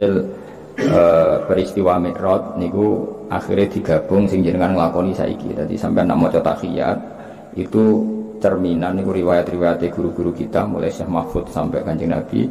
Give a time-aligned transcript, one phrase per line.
[0.00, 5.52] uh, peristiwa Mi'raj niku akhirnya digabung sing jenengan nglakoni saiki.
[5.52, 6.98] Dadi sampean nak maca tahiyat
[7.58, 8.04] itu
[8.40, 12.48] cerminan niku riwayat-riwayat guru-guru kita mulai Syekh Mahfud sampai Kanjeng Nabi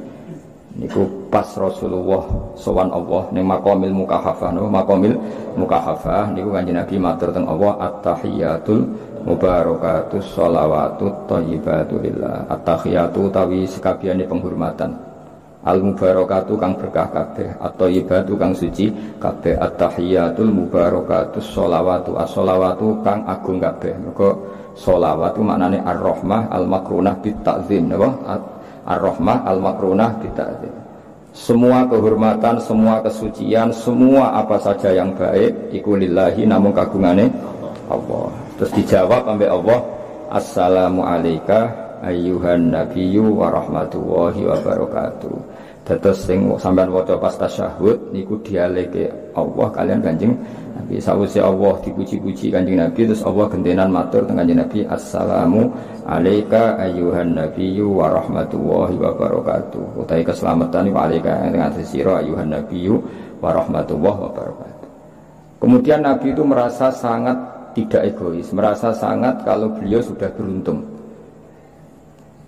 [0.77, 2.23] niku pas Rasulullah
[2.53, 5.17] sowan Allah ning maqamil mukahafah no maqamil
[5.57, 8.85] mukahafah niku Kanjeng Nabi matur teng Allah at-tahiyatul
[9.25, 15.08] mubarakatus sholawatut thayyibatu lillah at-tahiyatu tawi sekabiane penghormatan
[15.65, 22.31] al mubarakatu kang berkah kabeh atau ibadu kang suci kabeh at tahiyatul mubarakatu sholawatu as
[22.31, 23.95] sholawatu kang agung kabeh.
[23.99, 24.29] Mergo
[24.79, 28.09] sholawatu maknane ar rahmah al makrunah bit ta'zim napa?
[28.87, 30.89] Ar rahmah al makrunah bit ta'zim
[31.29, 37.29] semua kehormatan, semua kesucian, semua apa saja yang baik iku lillahi namun kagungane
[37.85, 38.33] Allah.
[38.57, 39.79] Terus dijawab sampai Allah,
[40.29, 45.35] Assalamu alayka ayyuhan nabiyyu wa rahmatullahi wa barakatuh.
[45.89, 50.37] Dados sing sampean waca pas tasyahud niku dialeke Allah kalian Kanjeng
[50.77, 55.73] Nabi sawise Allah dipuji-puji Kanjeng Nabi terus Allah gentenan matur teng Kanjeng Nabi assalamu
[56.05, 59.97] alayka ayyuhan nabiyyu wa rahmatullahi wa barakatuh.
[59.97, 63.01] Utai keselamatan wa alayka ing sira ayyuhan nabiyyu
[63.41, 64.87] wa rahmatullahi wa barakatuh.
[65.59, 67.35] Kemudian Nabi itu merasa sangat
[67.73, 70.85] tidak egois, merasa sangat kalau beliau sudah beruntung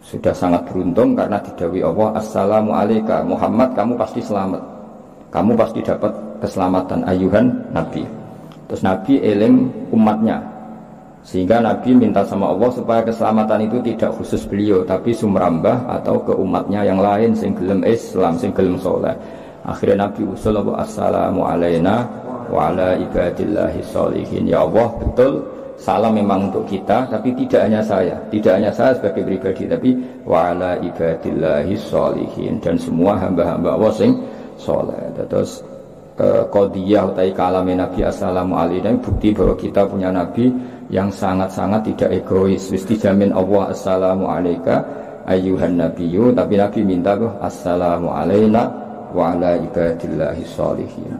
[0.02, 4.62] sudah sangat beruntung karena didawi Allah Assalamu alaika Muhammad kamu pasti selamat.
[5.32, 8.04] Kamu pasti dapat keselamatan ayuhan Nabi.
[8.68, 10.42] Terus Nabi eling umatnya.
[11.22, 16.34] Sehingga Nabi minta sama Allah supaya keselamatan itu tidak khusus beliau tapi sumrambah atau ke
[16.34, 19.14] umatnya yang lain sing gelem Islam sing gelem soleh.
[19.62, 22.10] Akhirnya Nabi usul Assalamu alaina
[22.50, 24.50] wa ala ibadillahi sholihin.
[24.50, 28.16] Ya Allah betul salam memang untuk kita tapi tidak hanya saya.
[28.30, 29.98] Tidak hanya saya sebagai pribadi tapi
[30.30, 32.62] wa'ala ibadillahi sholihin.
[32.62, 34.14] Dan semua hamba-hamba Allah sing
[34.62, 35.09] soleh.
[35.18, 35.66] Terus
[36.22, 40.54] eh, kodiyah utai kalame Nabi Assalamu alaihi bukti bahwa kita punya Nabi
[40.94, 42.70] yang sangat-sangat tidak egois.
[42.70, 44.86] Wis dijamin Allah Assalamu alaika
[45.25, 46.30] ayyuhan nabiyyu.
[46.38, 48.69] Tapi Nabi minta tuh Assalamu alaina
[49.09, 51.18] wa ala ibadillahi sholihin.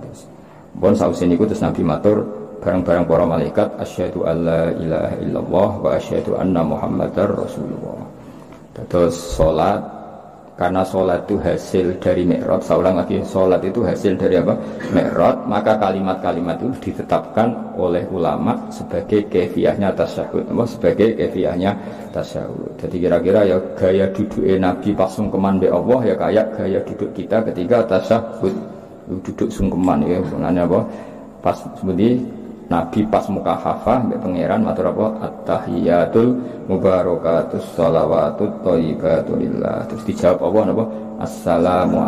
[0.78, 6.38] Bon sausin niku terus Nabi matur barang-barang para malaikat asyhadu alla ilaha illallah wa asyhadu
[6.38, 8.05] anna muhammadar rasulullah.
[8.88, 9.81] Terus sholat
[10.61, 14.53] karena sholat itu hasil dari mi'rad saya ulang lagi sholat itu hasil dari apa?
[14.94, 20.63] Mi'rad maka kalimat-kalimat itu ditetapkan oleh ulama sebagai kefiahnya tasyahud apa?
[20.69, 21.73] Sebagai kefiahnya
[22.13, 22.78] tasyahud.
[22.78, 27.41] Jadi kira-kira ya gaya duduk Nabi pas sungkeman be Allah ya kayak gaya duduk kita
[27.49, 28.53] ketika tasyahud.
[29.25, 30.79] Duduk sungkeman ya sebenarnya apa?
[31.41, 32.22] Pas seperti
[32.71, 35.27] Nabi pas muka hafah mbak pangeran matur apa?
[35.27, 36.39] At-tahiyatul
[36.71, 40.83] mubarakatus shalawatut thayyibatulillah terus dijawab apa napa
[41.19, 41.99] assalamu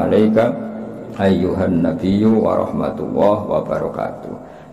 [1.20, 3.60] ayyuhan nabiyyu wa rahmatullah wa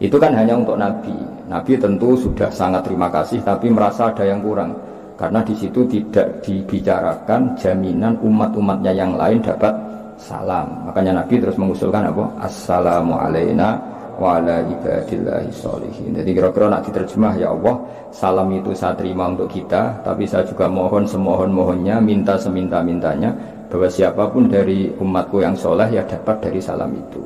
[0.00, 1.12] itu kan hanya untuk Nabi.
[1.44, 4.72] Nabi tentu sudah sangat terima kasih tapi merasa ada yang kurang.
[5.20, 9.76] Karena di situ tidak dibicarakan jaminan umat-umatnya yang lain dapat
[10.16, 10.88] salam.
[10.88, 12.24] Makanya Nabi terus mengusulkan apa?
[12.40, 13.76] Assalamu alayna
[14.20, 16.12] wa ala ibadillahi sholihin.
[16.12, 17.81] Jadi kira-kira nak diterjemah ya Allah,
[18.12, 23.32] salam itu saya terima untuk kita, tapi saya juga mohon semohon-mohonnya, minta seminta-mintanya
[23.72, 27.25] bahwa siapa pun dari umatku yang soleh ya dapat dari salam itu.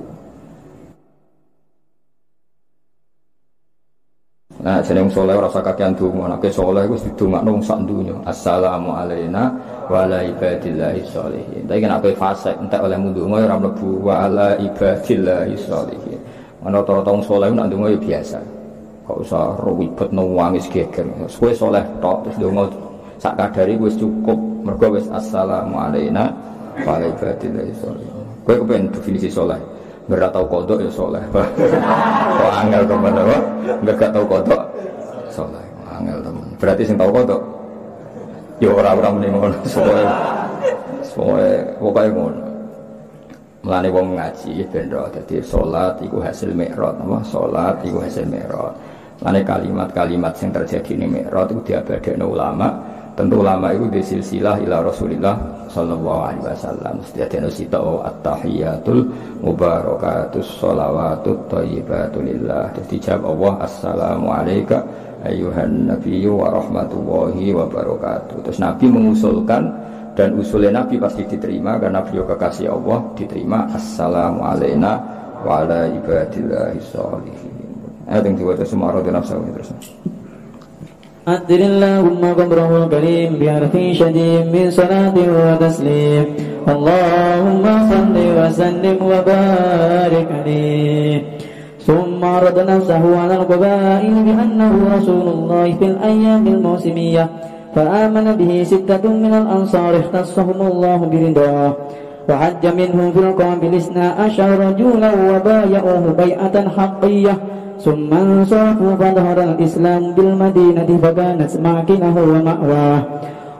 [4.64, 8.16] Nah, jeneng soleh rasa kakean donga, nek soleh wis didongakno sak dunya.
[8.24, 9.52] Assalamu alayna
[9.92, 11.68] wa ala ibadillahi sholihin.
[11.68, 16.16] Tapi fase entek oleh mundunga ora mlebu wa ala ibadillahi sholihin.
[16.64, 18.38] Ana rata-rata wong saleh nak ndonga ya biasa.
[19.04, 21.04] Kok usah ribet nangis geger.
[21.28, 22.64] Kowe saleh tok terus ndonga
[23.20, 24.40] sak kadari wis cukup.
[24.64, 26.32] Mergo wis assalamu alayna
[26.88, 28.24] wa ala ibadillahi sholihin.
[28.48, 29.60] Kowe kepen definisi saleh.
[30.04, 31.20] Enggak tahu kodok ya soleh.
[32.40, 33.42] Kok angel ke mana kok?
[33.80, 34.60] Enggak tahu kodok
[35.32, 35.64] soleh.
[35.88, 36.48] Angel teman.
[36.60, 37.40] Berarti sing tahu kodok.
[38.60, 39.56] Ya orang-orang mending ngono.
[39.64, 40.06] Soalnya,
[41.00, 42.53] soalnya pokoknya ngono.
[43.64, 48.76] Melani wong ngaji ben ro dadi salat iku hasil mi'raj apa salat iku hasil mi'raj.
[49.24, 52.68] Melani kalimat-kalimat yang terjadi di mi'raj itu diabadekno ulama.
[53.14, 55.38] Tentu ulama itu di silsilah ila Rasulillah
[55.70, 56.98] sallallahu alaihi wasallam.
[57.08, 59.06] Sediadeno sita at-tahiyatul
[59.38, 62.74] mubarakatus sholawatut thayyibatulillah.
[62.74, 64.82] Terus dijawab Allah assalamu alayka
[65.22, 68.50] ayuhan nabiyyu wa rahmatullahi wa barakatuh.
[68.50, 69.62] Terus Nabi mengusulkan
[70.17, 74.99] dan usulnya Nabi pasti diterima karena beliau kekasih Allah diterima assalamu alayna
[75.47, 77.55] wa ala ibadillahi sholihin
[78.09, 79.71] ayat yang diwajah semua roda nafsu terus
[81.29, 86.25] أدر اللهم قبره الكريم بحرف شديد من صلاة وتسليم
[86.73, 91.17] اللهم صل وسلم وبارك عليه
[91.87, 97.29] ثم عرض نفسه على القبائل بأنه رسول الله في الأيام الموسمية
[97.75, 101.73] فآمن به ستة من الأنصار اختصهم الله برضاه
[102.29, 107.37] وحج منهم في القابل اثنا عشر رجولا وبايعوه بيعة حقية
[107.85, 113.01] ثم انصرفوا فظهر الإسلام بالمدينة فكانت معكنه ومأواه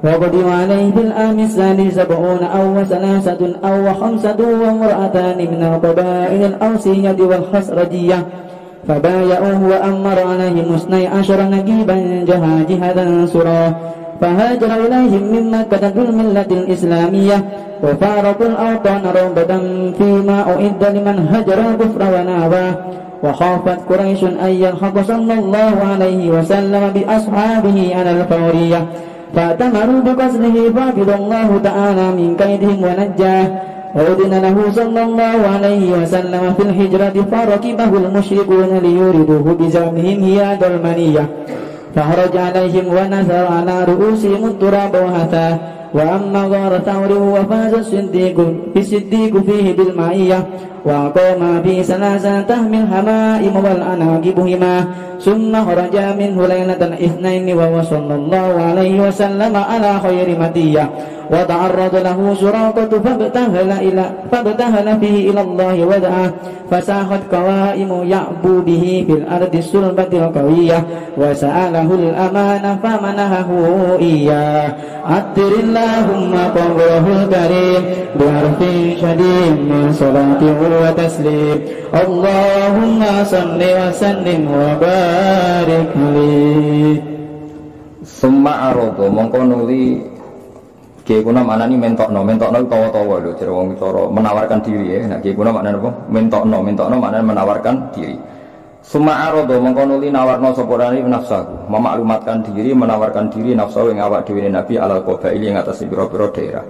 [0.04, 8.26] وقدم عليه في العام الثاني سبعون أو ثلاثة أو خمسة وامرأتان من القبائل الأوسية والخسرجية
[8.88, 13.74] فبايعوه وأمر عليهم اثني عشر نجيبا جهاجهدا سرا
[14.22, 17.46] فهاجر إليهم من مكة في الملة الإسلامية
[17.84, 19.58] وفارقوا الأوطان رغبة
[19.98, 22.74] فيما أعد لمن هجر الكفر وناباه
[23.24, 28.86] وخافت قريش أن يلحق صلى الله عليه وسلم بأصحابه على الفورية
[29.36, 33.48] فأتمروا بقصده فعبد الله تعالى من كيدهم ونجاه
[33.96, 41.30] وأذن له صلى الله عليه وسلم في الهجرة فركبه المشركون ليوردوه بزعمهم هياد المنية
[41.96, 45.58] فخرج عليهم ونثر على رؤوسهم التراب وهثاه
[45.94, 48.38] وأما غار ثور وفاز الصديق
[48.74, 50.48] في الصديق فيه بالمعية
[50.86, 54.86] وقام في سلاسل تهم الهمائم والأناقب هما
[55.20, 60.90] ثم خرج منه ليلة اثنين وهو صلى الله عليه وسلم على خير مدية
[61.32, 66.32] وتعرض له سراقة فابتهل إلى فابتهل فيه إلى الله ودعا
[66.72, 70.84] فساخت قوائم يعبو به في الأرض السلبة القوية
[71.18, 73.50] وسأله الأمان فمنهه
[74.00, 74.76] إياه
[75.06, 77.84] عطر اللهم قبره الكريم
[78.20, 78.60] بحرف
[79.02, 80.42] شديد من صلاة
[80.74, 81.60] وتسليم
[81.94, 86.98] اللهم صل وسلم وبارك عليه
[88.06, 89.86] ثم عرض mongko nuli
[91.10, 95.10] Kiai kuna mana nih mentokno, mentokno tawa-tawa loh, jadi wong coro menawarkan diri ya.
[95.10, 95.90] Nah kiai kuna mana apa?
[96.06, 98.14] Mentokno, mentokno mana menawarkan diri.
[98.86, 104.78] Suma arodo mengkonuli nawarno soporani nafsaku, memaklumatkan diri, menawarkan diri nafsu yang awak dewi nabi
[104.78, 105.02] alal
[105.34, 106.66] ini yang atas biro-biro daerah.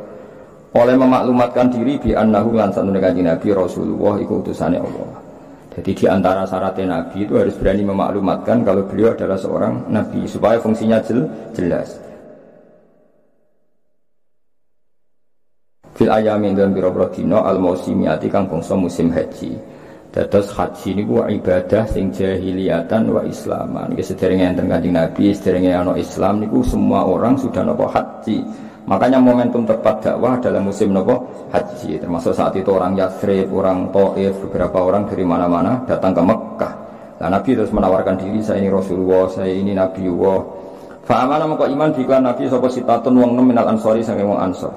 [0.75, 5.11] Oleh memaklumatkan diri bi annahu lan satu nabi Rasulullah iku utusannya Allah.
[5.75, 10.63] Jadi di antara syaratnya Nabi itu harus berani memaklumatkan kalau beliau adalah seorang Nabi supaya
[10.63, 11.99] fungsinya jel, jelas.
[15.95, 19.55] fil ayami dan biro-biro dino al mausimiati kang bangsa musim haji
[20.11, 25.95] dados haji niku ibadah sing jahiliyatan wa islaman iki sederenge enten kanjeng Nabi sederenge ana
[25.95, 28.43] Islam niku semua orang sudah nopo haji
[28.85, 31.49] makanya momentum tepat dakwah dalam musim nopo?
[31.53, 32.01] Haji.
[32.01, 36.75] Termasuk saat itu orang Yathrib, orang Taif, beberapa orang dari mana-mana datang ke Mekah.
[37.25, 40.41] Nah Nabi terus menawarkan diri saya ini Rasulullah, saya ini Nabi Allah.
[41.05, 44.73] Fa'amana maka iman biklan Nabi sapa sitatun wong nem minal ansori sange wong ansor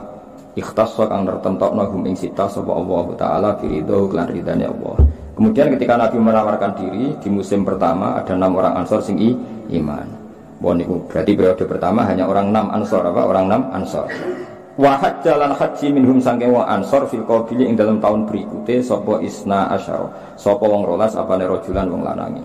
[0.57, 4.97] ikhtas kang tertentokno hum ing sita sapa Allah taala firidho lan ridane Allah.
[5.37, 9.21] Kemudian ketika Nabi menawarkan diri di musim pertama ada enam orang ansor sing
[9.69, 10.26] iman.
[10.57, 14.09] Bon itu berarti periode pertama hanya orang enam ansor apa orang enam ansor.
[14.77, 19.69] Wahad jalan haji minhum sangking wa ansor fil qabili ing dalam tahun berikutnya sopo isna
[19.73, 20.05] asyar
[20.37, 22.41] sopo wong rolas apa rojulan wong lanangi.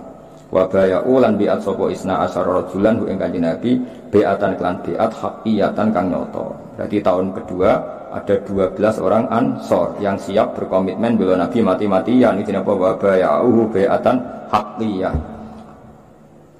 [0.53, 3.81] Wa baya'u lan bi'at sopo isna asyar rojulan hu ing kanjeng Nabi
[4.13, 6.53] bi'atan klan bi'at haqiyatan kang nyoto.
[6.77, 7.71] Berarti tahun kedua
[8.13, 14.21] ada 12 orang ansor yang siap berkomitmen bila Nabi mati-matian ini apa wabah ya'uhu be'atan
[14.53, 15.32] haqqiyah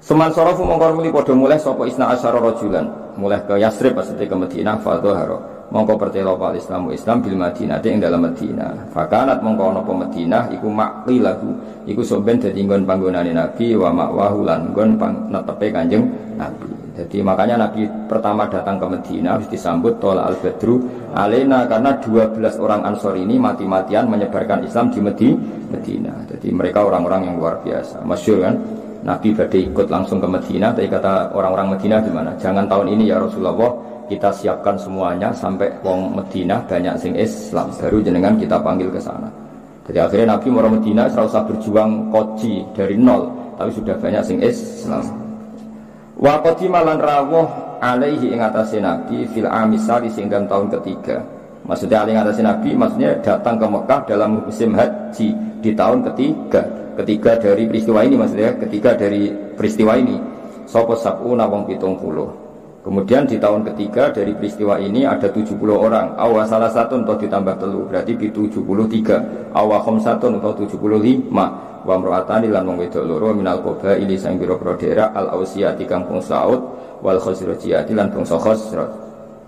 [0.03, 4.35] Seman sorofu mongkor muli podo mulai sopo isna asyara rojulan mulai ke Yasrib maksudnya ke
[4.35, 9.79] Madinah haro mongko pertelo pal Islam Islam bil Madinah ing dalam Madinah fakanat mongko ana
[9.79, 11.55] Madinah iku makli lagu
[11.87, 14.99] iku soben dadi nggon panggonane Nabi wa makwahu lan nggon
[15.31, 16.03] netepe Kanjeng
[16.35, 20.83] Nabi jadi makanya Nabi pertama datang ke Medina harus disambut tola al badru
[21.15, 26.13] alena karena 12 orang ansor ini mati-matian menyebarkan Islam di Medina.
[26.29, 28.05] Jadi mereka orang-orang yang luar biasa.
[28.05, 28.55] Masyur kan?
[29.03, 30.71] Nabi badai ikut langsung ke Medina.
[30.71, 32.31] Tapi kata orang-orang Medina gimana?
[32.39, 33.55] Jangan tahun ini ya Rasulullah
[34.07, 39.27] kita siapkan semuanya sampai wong Medina banyak sing Islam baru jenengan kita panggil ke sana.
[39.83, 43.27] Jadi akhirnya Nabi mau Medina serasa berjuang koji dari nol
[43.59, 45.03] tapi sudah banyak sing Islam.
[46.15, 47.47] Wa qadima rawuh
[47.83, 51.19] alaihi ing atase Nabi fil amisali sing tahun ketiga.
[51.67, 55.27] Maksudnya alaihi atase Nabi maksudnya datang ke Mekah dalam musim haji
[55.59, 56.82] di tahun ketiga.
[56.93, 60.17] Ketiga dari peristiwa ini maksudnya ketiga dari peristiwa ini.
[60.69, 62.43] Sopo sab'una wong pitung puluh.
[62.83, 66.19] Kemudian di tahun ketiga dari peristiwa ini ada 70 orang.
[66.19, 69.55] Awa salah satu untuk ditambah telu berarti di 73.
[69.55, 71.31] Awa satu untuk 75
[71.83, 76.59] wa mro'atani lan wong wedok loro minal qabaili sang biro-biro daerah al ausiyati kampung Saud
[77.03, 78.91] wal khosrojiyati lan bangsa khosroj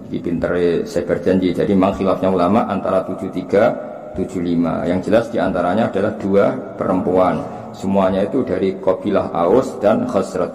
[0.05, 6.15] Iki pintere saya berjanji jadi khilafnya ulama antara 73 75 yang jelas di antaranya adalah
[6.15, 7.43] dua perempuan.
[7.75, 10.47] Semuanya itu dari kabilah Aus dan Khosroj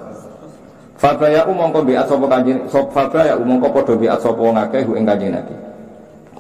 [0.97, 5.53] Fabaya umongko biat sopo kanjeng sop Fabaya umongko podo biat sopo ngake hu kanjeng Nabi.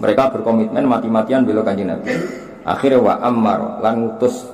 [0.00, 2.12] Mereka berkomitmen mati-matian bela kanjeng Nabi.
[2.64, 4.48] Akhirnya wa ammar lan ngutus.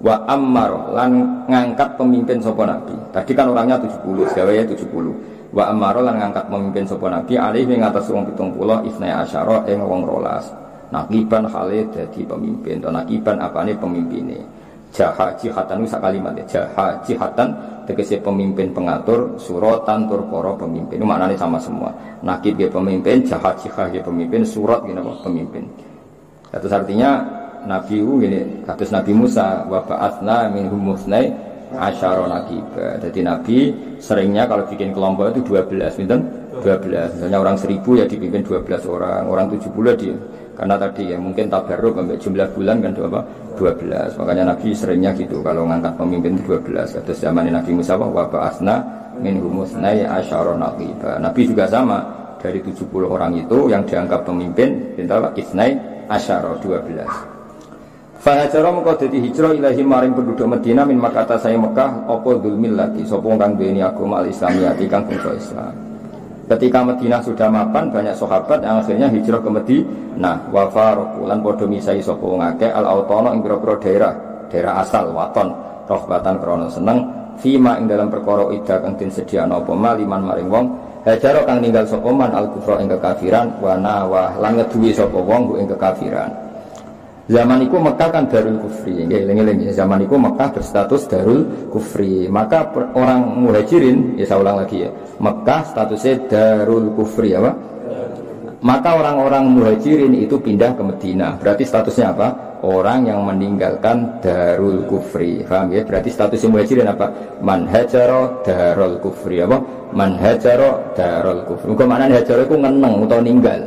[0.00, 2.96] Wa ammar lan ngangkat pemimpin sopo nabi.
[3.12, 7.82] Tadi kan orangnya 70 ya 70 wa ammar lan ngangkat pemimpin sopo nabi alih ing
[7.82, 10.46] atas wong 70 isna asyara ing wong rolas
[10.90, 12.78] nakiban Khalid jadi pemimpin.
[12.82, 14.42] Atau nakiban apane pemimpinnya?
[14.90, 16.44] Jaha jihatan itu kalimat ya.
[16.50, 17.48] Jaha jihatan
[17.86, 20.26] tegese pemimpin pengatur suratan tur
[20.58, 20.98] pemimpin.
[20.98, 21.94] Itu maknanya sama semua.
[22.26, 25.62] Nakib ya pemimpin jaha jihah ya pemimpin surat apa pemimpin.
[26.50, 27.22] Itu artinya
[27.66, 32.98] Nabi ini kata Nabi Musa wa ba'atsna minhum musnai asyara nakiba.
[32.98, 33.56] Jadi Nabi
[34.02, 36.20] seringnya kalau bikin kelompok itu 12, minten
[36.62, 37.14] 12.
[37.18, 40.10] Misalnya orang 1000 ya dipimpin 12 orang, orang 70 di
[40.60, 43.20] karena tadi ya mungkin tabarruk sampai jumlah bulan kan apa
[43.56, 44.18] 12.
[44.20, 47.00] Makanya Nabi seringnya gitu kalau ngangkat pemimpin itu 12.
[47.00, 48.76] Kata zaman Nabi Musa wa ba'atsna
[49.20, 51.16] minhum musnai asyara nakiba.
[51.16, 52.04] Nabi juga sama
[52.40, 55.76] dari 70 orang itu yang dianggap pemimpin pintar isnai
[56.12, 57.39] asyara 12.
[58.20, 63.00] Fahajara mengko dadi hijrah ilahi maring penduduk Medina min makata saya Mekah apa dzulmil lagi
[63.08, 65.72] sapa kang duweni agama al-islamiyati kang bangsa Islam.
[66.44, 70.36] Ketika Medina sudah mapan banyak sahabat yang akhirnya hijrah ke Medina.
[70.52, 74.12] Wa faroku lan padha misai sapa wong akeh al-autono ing pira daerah,
[74.52, 75.48] daerah asal waton
[75.88, 76.98] rohbatan krana seneng
[77.40, 80.66] fima ing dalam perkara ida kang den sediakno apa maliman maring wong
[81.08, 86.49] kang ninggal sapa man al-kufra ing kekafiran wa nawah lan ngeduwi sapa wong ing kekafiran.
[87.30, 92.26] Zaman itu Mekah kan darul kufri, ngeling Zaman itu Mekah berstatus darul kufri.
[92.26, 92.66] Maka
[92.98, 94.90] orang muhajirin, ya saya ulang lagi ya,
[95.22, 97.54] Mekah statusnya darul kufri apa?
[98.60, 101.38] Maka orang-orang muhajirin itu pindah ke Medina.
[101.38, 102.28] Berarti statusnya apa?
[102.60, 105.40] Orang yang meninggalkan darul kufri.
[105.46, 105.86] Paham ya?
[105.86, 107.08] Berarti statusnya muhajirin apa?
[107.40, 109.64] Man hajaro darul kufri apa?
[109.96, 111.72] Man hajaro darul kufri.
[111.72, 113.60] Ke mana hajaro itu ngeneng atau ninggal.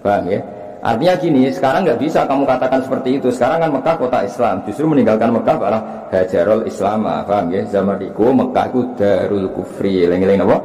[0.00, 0.40] Paham ya?
[0.84, 3.32] Artinya gini, sekarang nggak bisa kamu katakan seperti itu.
[3.32, 7.64] Sekarang kan Mekah kota Islam, justru meninggalkan Mekah malah hajarul Islam, paham ya?
[7.72, 10.58] Zaman itu Mekah itu darul kufri, lengi-lengi apa?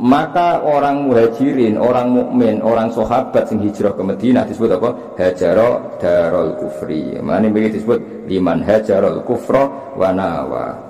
[0.00, 4.88] Maka orang muhajirin, orang mukmin, orang sahabat yang hijrah ke Madinah disebut apa?
[5.20, 7.20] Hajarul darul kufri.
[7.20, 10.89] Mana ini disebut liman hajarul kufro wa nawa.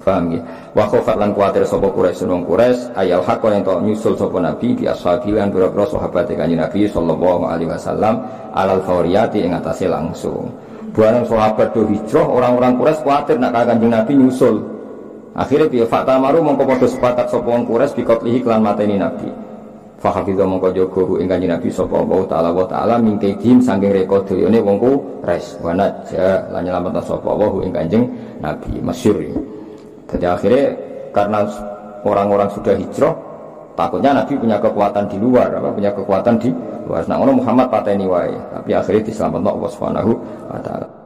[0.00, 0.40] Paham ya?
[0.72, 4.72] Wa khofat lan kuatir sapa Quraisy nang Quraisy ayal hak yang to nyusul sapa Nabi
[4.72, 8.24] bi ashabi lan pira-pira sahabat kanjeng Nabi sallallahu alaihi wasallam
[8.56, 10.48] alal fauriyati ing atase langsung.
[10.90, 14.56] Barang sahabat do hijrah orang-orang Quraisy kuatir nak kanjeng Nabi nyusul.
[15.36, 19.28] Akhirnya piye fakta maru mongko padha sepakat sapa wong Quraisy bi qatlihi klan mateni Nabi.
[20.00, 24.16] Fahafidha mongko jaga ing kanjeng Nabi sapa Allah taala wa taala mingke dim saking reka
[24.24, 25.60] doyone wong Quraisy.
[25.60, 27.70] Wa najja lan nyelametna sapa Allah ing
[28.40, 29.28] Nabi masyhur.
[30.10, 30.66] Jadi akhirnya
[31.14, 31.46] karena
[32.02, 33.14] orang-orang sudah hijrah,
[33.78, 36.50] takutnya Nabi punya kekuatan di luar, apa punya kekuatan di
[36.86, 37.06] luar.
[37.06, 40.12] Nah, Muhammad pateni wae, tapi akhirnya diselamatkan Allah Subhanahu
[40.50, 40.99] wa taala.